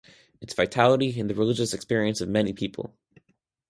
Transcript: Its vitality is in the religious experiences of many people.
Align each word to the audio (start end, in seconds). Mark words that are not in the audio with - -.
Its 0.41 0.55
vitality 0.55 1.09
is 1.09 1.17
in 1.17 1.27
the 1.27 1.35
religious 1.35 1.75
experiences 1.75 2.23
of 2.23 2.29
many 2.29 2.53
people. 2.53 2.91